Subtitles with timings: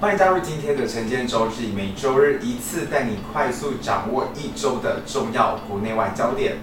[0.00, 6.56] 欢迎加入今天的晨间周记，每周日一次，带你快速掌握一周的重要国内外焦点。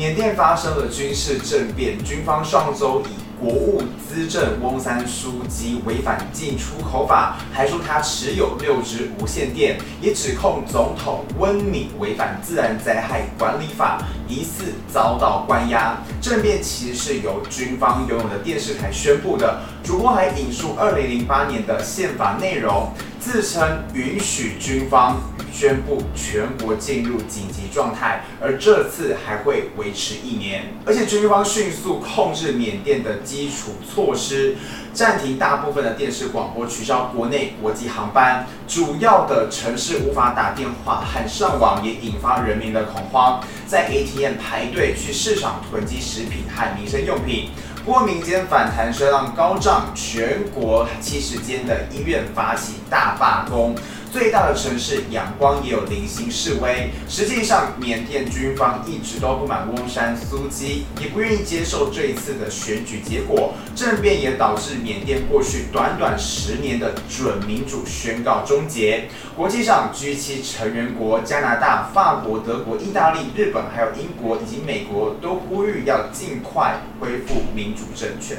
[0.00, 3.08] 缅甸发生了军事政变，军方上周以
[3.38, 15.98] 国务资政翁三书记违反进出口法，还说他持有六支无线电，也指控总统温敏违反自然灾害管理法，疑似遭到关押。
[16.18, 22.90] 政变其实是由军方拥有的电视台宣布的，主播还引述二零零八年的宪法内容，
[23.20, 25.20] 自称允许军方。
[25.52, 30.74] 宣布全国进入紧急状态，而这次还会维持一年。
[30.84, 34.56] 而且军方迅速控制缅甸的基础措施，
[34.92, 47.50] 暂停大部分的电视广播，取消国内国际航班，主要的城市无法打电话和上网，也引发人民的恐慌，在 ATM 排队去市场囤积食品和民生用品。
[47.84, 53.74] 不过民间反弹声浪高涨，全国七十间的医院发起大罢工。
[54.12, 56.90] 最大的城市仰光也有零星示威。
[57.08, 63.54] 实际上，缅甸军方一直都不满翁山苏姬，也不愿意接受这一次的选举结果。
[63.76, 69.04] 政变也导致缅甸过去短短十年的准民主宣告终结。
[69.36, 78.36] 国际上，G7 成员国加拿大、法国、德国、意大利、日本，还有英国以及美国都呼吁要尽快恢复民民主政权。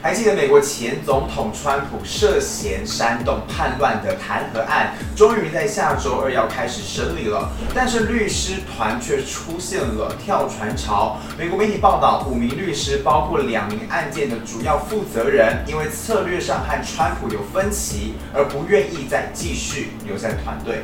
[0.00, 7.50] 还记得美国前总统川普涉嫌煽动叛乱的弹劾案，终于在下周二要开始审理了。
[7.74, 11.18] 但是律师团却出现了跳船潮。
[11.36, 20.82] 美国媒体报道，五名律师，包括两名案件的主要负责人，因为策略上和川普有分歧，而不愿意再继续留在团队。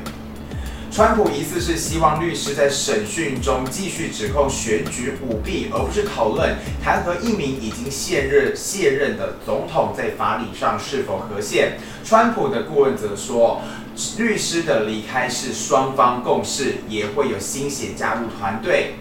[0.93, 11.79] 川普疑似是希望律师在审讯中继续指控选举舞弊，而不是讨论弹劾一名已经卸任卸任的总统在法理上是否合宪。
[12.05, 13.63] 川普的顾问则说，
[14.19, 18.97] 律师的离开是双方共识，也会有新血加入团队。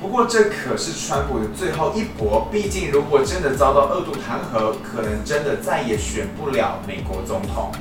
[0.00, 7.72] 不过这可是川普的最后一搏，毕竟如果真的遭到二度弹劾，可能真的再也选不了美国总统。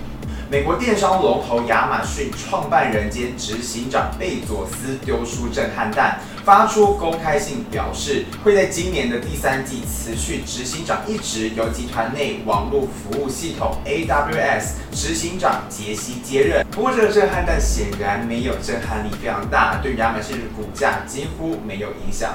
[0.52, 16.66] 美国电商龙头亚马逊创办人兼执行长贝佐斯丢出震撼弹，发出公开信表示会在今年的第三季辞去执行长一职，由集团内网络服务系统 AWS 执行长杰西接任。
[16.70, 22.34] 不过这个震撼弹显然没有震撼力非常大，对亚马逊的股价几乎没有影响。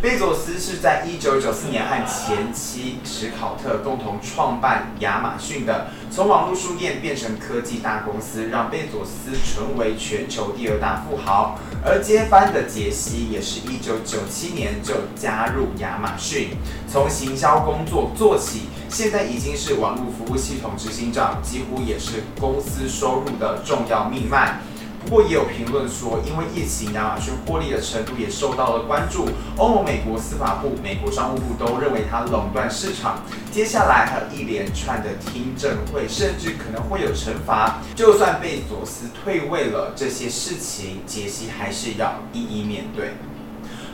[0.00, 11.58] 贝佐斯是在一九九四年和前妻史考特共同创办亚马逊的，从网络书店变成科技大公司，让贝佐斯成为全球第二大富豪。
[11.84, 16.50] 而接班的杰西也是一九九七年就加入亚马逊，
[16.88, 24.60] 从行销工作做起，现在已经是网络服务系统执行长，几乎也是公司收入的重要命脉。
[25.04, 29.28] 不过也有评论说，因为疫情，亚马逊获利的程度也受到了关注。
[29.56, 33.22] 欧盟、美国司法部、美国商务部都认为它垄断市场。
[33.50, 37.78] 接下来还有一连串的听证会，甚至可能会有惩罚。
[37.94, 43.12] 就算贝佐斯退位了，这些事情杰西还是要一一面对。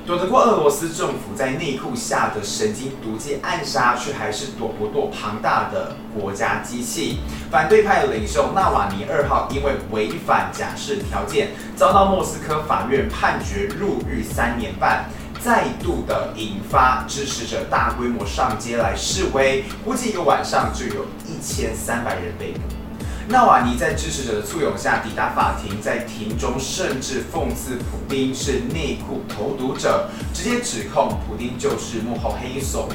[0.06, 7.20] 躲得过俄罗斯政府在内裤下的神经毒剂暗杀，却还是躲不过庞大的国家机器。
[7.50, 15.06] 反对派领袖纳瓦尼二号因为违反假释条件，遭到莫斯科法院判决入狱三年半，
[15.40, 22.83] 再度的引发支持者大规模上街来示威，估计一个晚上就有一千三百人被捕。
[23.26, 32.86] 纳瓦尼在支持者的簇拥下抵达法庭，在庭中甚至讽刺普丁是内裤投毒者，直接指控普丁就是幕后黑手，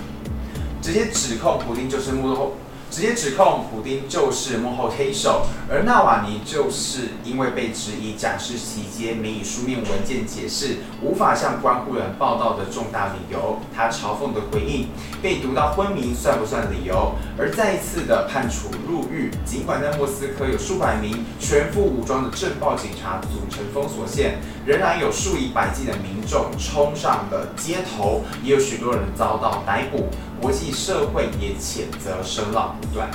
[0.81, 2.53] 直接指控普丁就是幕后。
[2.91, 13.59] 直接指控普丁就是幕后黑手，而纳瓦尼就是因为被质疑假释期间没以书面文件解释，无法向关护人报道的重大理由。
[13.75, 14.87] 他嘲讽的回应
[15.21, 19.31] ：“被读到昏迷算不算理由？”而再一次的判处入狱。
[19.45, 30.07] 尽管在莫斯科有数百名全副武装的政报警察组成封锁线，仍然有数以百计的民众冲上了街头，也有许多人遭到逮捕。
[30.41, 33.09] 国际社会也谴责声浪不断。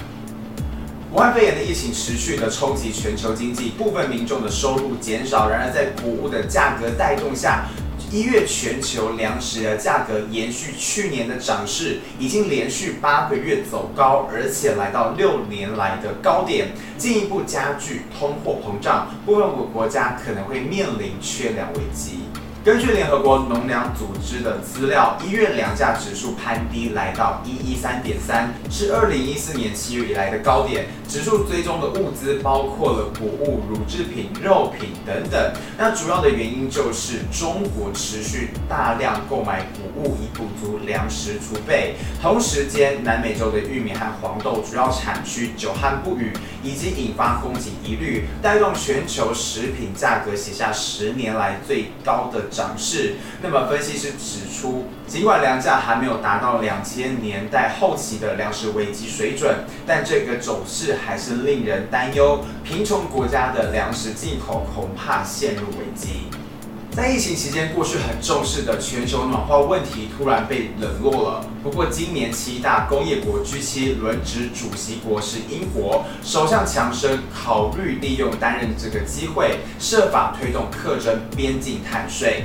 [1.12, 5.48] 武汉肺炎的疫情持续的冲击全球经济，部分民众的收入减少。
[5.48, 7.66] 然而，在谷物的价格带动下，
[8.10, 19.08] 一月全球粮食的价格延续去年的涨势，已经连续八个月走高，而且来到六年来的高点，进一步加剧通货膨胀。
[19.24, 22.24] 部分国国家可能会面临缺粮危机。
[22.64, 30.86] 根据联合国农粮组织的资料，一月粮价指数攀低来到一一三点三，是二零一四年七月以来的高点。
[31.06, 35.52] 指数追踪的物资包括了谷物、乳制品、肉品等等。
[35.76, 41.96] 那主要的原因就是中国持续大量购买谷物以补足粮食储备。
[42.22, 46.32] 同时间，南美洲的玉米和黄豆主要产区久旱不雨，
[46.62, 53.16] 以及引发供给疑虑，带动全球食品价格写下十年来最高的涨势。
[53.42, 62.44] 那么，分析师指出，尽管粮价还没有达到两千年代后期的粮食危机水准，但这个走势还是令人担忧。
[62.62, 66.28] 贫穷国家的粮食进口恐怕陷入危机。
[66.94, 71.44] 在疫情期间，过去很重视的全球暖化问题突然被冷落了。
[71.60, 82.44] 不过，今年七大工业国 G7 轮值主席国是英国，首相强生考虑利用担任这个机会，设法推动课征边境碳税。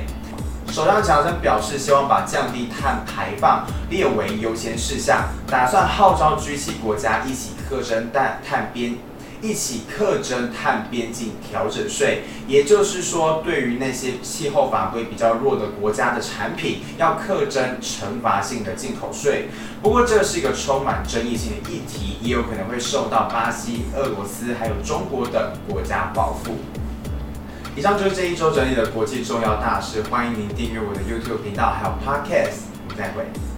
[0.72, 8.96] 首相强生表示，希望把降低碳排放列为优先事项，打算号召 G7 国家一起课征碳碳边。
[9.42, 19.48] 一起课征碳边境调整税，也就是说，对于那些气候法规比较弱的国家的产品，要课征惩罚性的进口税。
[19.82, 26.56] 不过，这是一个充满争议性的议题，也有可能会受到巴西、俄罗斯还有中国等国家报复。
[27.76, 33.49] 以上就是这一周整理的国际重要大事，欢迎您订阅我的 YouTube 频道还有 Podcast，我们再会。